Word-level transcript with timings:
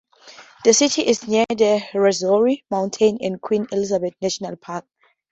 The 0.63 0.73
city 0.73 1.05
is 1.05 1.27
near 1.27 1.45
the 1.47 1.79
Rwenzori 1.93 2.63
Mountains 2.71 3.19
and 3.21 3.39
Queen 3.39 3.67
Elizabeth 3.71 4.15
National 4.19 4.55
Park. 4.55 4.85